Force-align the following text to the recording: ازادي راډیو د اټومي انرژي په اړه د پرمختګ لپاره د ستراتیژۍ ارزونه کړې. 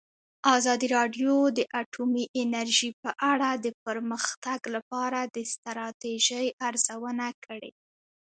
ازادي 0.57 0.87
راډیو 0.97 1.33
د 1.57 1.59
اټومي 1.81 2.25
انرژي 2.41 2.89
په 3.03 3.11
اړه 3.31 3.49
د 3.65 3.67
پرمختګ 3.85 4.59
لپاره 4.75 5.19
د 5.35 5.37
ستراتیژۍ 5.51 6.45
ارزونه 6.67 7.27
کړې. 7.45 7.71